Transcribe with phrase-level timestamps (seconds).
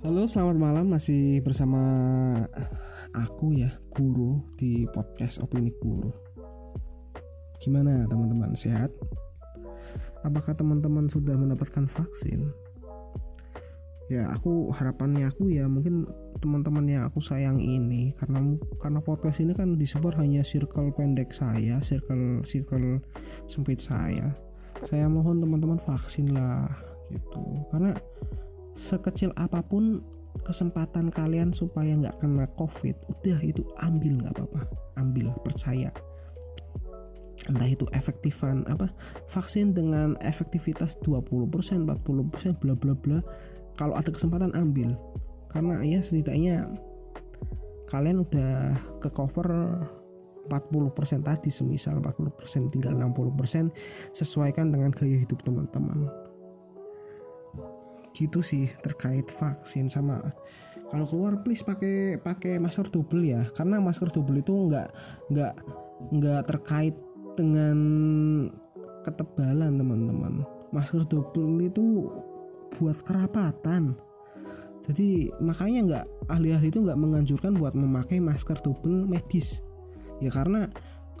[0.00, 0.88] Halo, selamat malam.
[0.88, 1.76] Masih bersama
[3.12, 6.08] aku ya, Guru di podcast Opini Guru.
[7.60, 8.88] Gimana teman-teman, sehat?
[10.24, 12.48] Apakah teman-teman sudah mendapatkan vaksin?
[14.08, 16.08] Ya, aku harapannya aku ya mungkin
[16.40, 21.76] teman-teman yang aku sayang ini karena karena podcast ini kan disebar hanya circle pendek saya,
[21.84, 23.04] circle circle
[23.44, 24.32] sempit saya.
[24.80, 26.72] Saya mohon teman-teman vaksin lah
[27.12, 27.68] gitu.
[27.68, 27.92] Karena
[28.74, 30.02] sekecil apa pun
[30.46, 34.62] kesempatan kalian supaya nggak kena covid udah itu ambil nggak apa-apa.
[34.98, 35.90] Ambil percaya.
[37.48, 38.92] Entah itu efektifan apa
[39.26, 43.18] vaksin dengan efektivitas 20% 40% bla bla bla.
[43.74, 44.94] Kalau ada kesempatan ambil.
[45.50, 46.70] Karena ya setidaknya
[47.90, 49.50] kalian udah ke cover
[50.46, 53.70] 40% tadi semisal 40% tinggal 60%
[54.14, 56.29] sesuaikan dengan gaya hidup teman-teman
[58.14, 60.18] gitu sih terkait vaksin sama
[60.90, 63.46] kalau keluar please pakai pakai masker double ya.
[63.54, 64.88] Karena masker double itu nggak
[65.30, 65.54] nggak
[66.18, 66.98] nggak terkait
[67.38, 67.78] dengan
[69.06, 70.42] ketebalan teman-teman.
[70.74, 72.10] Masker double itu
[72.74, 73.94] buat kerapatan.
[74.82, 79.62] Jadi makanya nggak ahli-ahli itu nggak menganjurkan buat memakai masker double medis.
[80.18, 80.66] Ya karena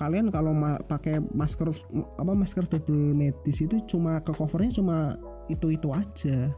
[0.00, 1.68] kalian kalau ma pakai masker
[2.16, 6.52] apa masker double medis itu cuma ke covernya cuma itu itu aja.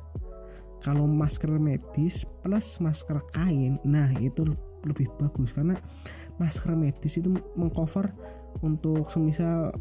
[0.80, 4.44] Kalau masker medis plus masker kain nah itu
[4.84, 5.52] lebih bagus.
[5.52, 5.76] Karena
[6.40, 8.10] masker medis itu mengcover
[8.64, 9.72] untuk semisal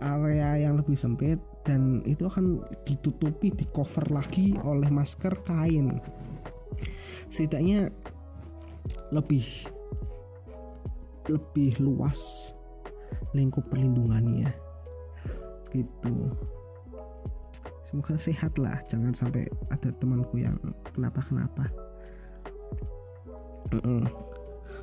[0.00, 6.00] area yang lebih sempit dan itu akan ditutupi di cover lagi oleh masker kain.
[7.28, 7.92] Setidaknya
[9.12, 9.44] lebih
[11.28, 12.50] lebih luas
[13.36, 14.50] lingkup perlindungannya.
[15.70, 16.14] Gitu
[17.82, 18.76] semoga sehat lah.
[18.86, 20.56] Jangan sampai ada temanku yang
[20.92, 21.68] kenapa kenapa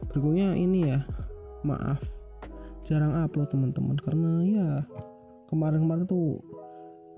[0.07, 1.03] berikutnya ini ya.
[1.65, 1.99] Maaf.
[2.87, 3.97] Jarang upload teman-teman.
[3.99, 4.67] Karena ya
[5.51, 6.39] kemarin-kemarin tuh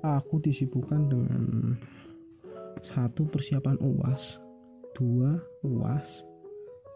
[0.02, 1.76] aku disibukkan dengan
[2.80, 4.40] satu persiapan uas
[4.96, 6.24] dua uas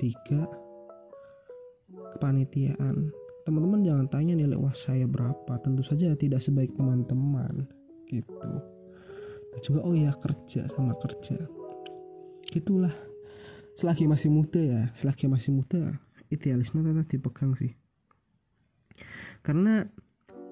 [0.01, 0.47] tiga
[2.17, 3.11] kepanitiaan.
[3.43, 5.59] Teman-teman jangan tanya nilai uas saya berapa.
[5.61, 7.67] Tentu saja tidak sebaik teman-teman.
[8.07, 8.72] Gitu
[9.61, 11.37] juga oh ya kerja sama kerja.
[12.49, 12.93] Gitulah.
[13.73, 15.97] Selagi masih muda ya selagi masih muda
[16.29, 17.73] idealisme tetap dipegang sih.
[19.41, 19.85] Karena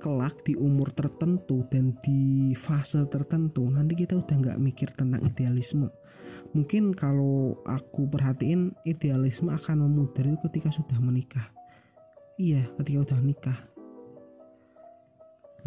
[0.02, 5.94] kelak di umur tertentu dan di fase tertentu nanti kita udah nggak mikir tentang idealisme.
[6.58, 11.54] Mungkin kalau aku perhatiin idealisme akan memudar itu ketika sudah menikah.
[12.42, 13.60] Iya ketika udah nikah.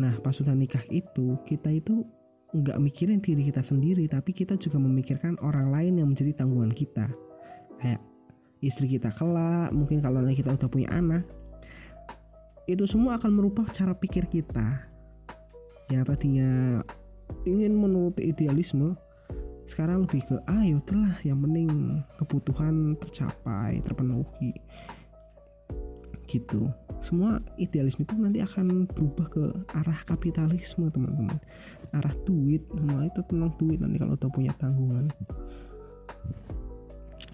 [0.02, 2.02] Nah pas sudah nikah itu kita itu
[2.54, 7.10] nggak mikirin diri kita sendiri tapi kita juga memikirkan orang lain yang menjadi tanggungan kita.
[7.82, 8.00] Kayak
[8.62, 11.26] istri kita kelak mungkin kalau kita udah punya anak.
[12.64, 14.86] Itu semua akan merubah cara pikir kita.
[15.90, 16.80] Yang tadinya
[17.44, 18.96] ingin menuruti idealisme
[19.64, 21.68] sekarang lebih ke ah ya telah yang penting
[22.16, 24.54] kebutuhan tercapai terpenuhi.
[26.24, 29.44] Gitu semua idealisme itu nanti akan berubah ke
[29.76, 31.36] arah kapitalisme teman-teman.
[31.92, 35.12] Arah duit semua itu tentang duit nanti kalau udah punya tanggungan.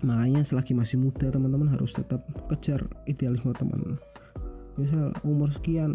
[0.03, 2.19] Makanya selagi masih muda teman-teman harus tetap
[2.51, 4.03] kejar idealisme teman.
[4.75, 5.95] Misal umur sekian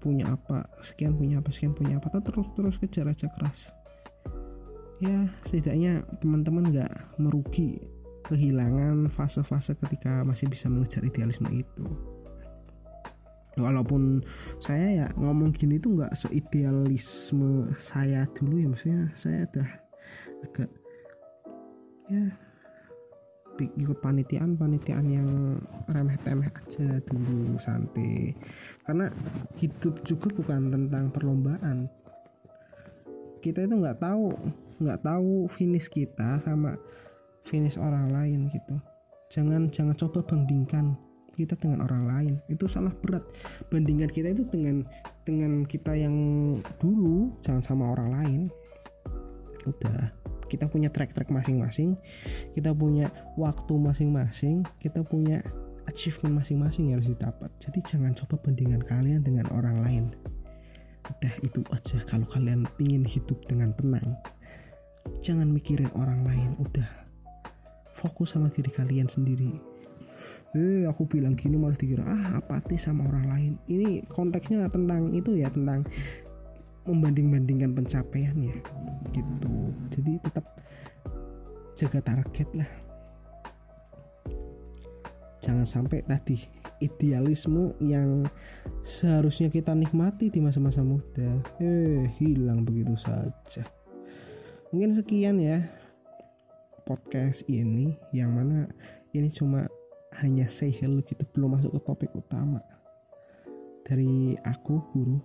[0.00, 3.76] punya apa sekian punya apa sekian punya apa terus terus kejar aja keras.
[4.96, 7.84] Ya setidaknya teman-teman nggak merugi
[8.32, 12.09] kehilangan fase-fase ketika masih bisa mengejar idealisme itu
[13.60, 14.24] walaupun
[14.58, 19.70] saya ya ngomong gini tuh nggak seidealisme saya dulu ya maksudnya saya udah
[20.44, 20.70] agak
[22.10, 22.24] ya
[23.60, 25.28] ikut panitiaan panitiaan yang
[25.92, 28.32] remeh temeh aja dulu santai.
[28.88, 29.12] Karena
[29.60, 31.84] hidup juga bukan tentang perlombaan.
[33.44, 34.32] Kita itu nggak tahu
[34.80, 36.72] nggak tahu finish kita sama
[37.44, 38.80] finish orang lain gitu.
[39.28, 40.96] Jangan jangan coba bandingkan
[41.40, 42.34] kita dengan orang lain.
[42.52, 43.24] Itu salah berat.
[43.72, 44.84] Bandingan kita itu dengan
[45.24, 46.12] dengan kita yang
[46.76, 48.40] dulu jangan sama orang lain.
[49.64, 50.12] Udah
[50.50, 51.96] kita punya track-track masing-masing.
[52.52, 53.08] Kita punya
[53.40, 54.66] waktu masing-masing.
[54.76, 55.40] Kita punya
[55.86, 57.48] achievement masing-masing yang harus didapat.
[57.62, 60.04] Jadi jangan coba bandingan kalian dengan orang lain.
[61.06, 62.02] Udah itu aja.
[62.04, 64.18] Kalau kalian ingin hidup dengan tenang
[65.22, 66.58] jangan mikirin orang lain.
[66.58, 66.86] Udah
[67.94, 69.69] fokus sama diri kalian sendiri
[70.50, 73.52] eh aku bilang gini malah dikira ah apatis sama orang lain.
[73.70, 75.86] Ini konteksnya tentang itu ya tentang
[76.88, 78.56] membanding-bandingkan pencapaiannya
[79.14, 79.54] gitu.
[79.94, 80.44] Jadi tetap
[81.78, 82.70] jaga target lah.
[85.40, 86.36] Jangan sampai tadi
[86.84, 88.28] idealisme yang
[88.84, 93.64] seharusnya kita nikmati di masa-masa muda eh hilang begitu saja.
[94.74, 95.64] Mungkin sekian ya
[96.84, 98.68] podcast ini yang mana
[99.16, 99.64] ini cuma
[100.18, 102.58] hanya say hello gitu belum masuk ke topik utama.
[103.86, 105.18] Dari aku guru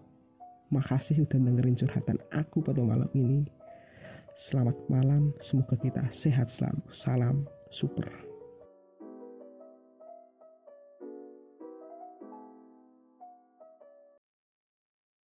[0.69, 3.45] makasih udah dengerin curhatan aku pada malam ini.
[4.35, 6.83] Selamat malam semoga kita sehat selalu.
[6.91, 8.24] Salam super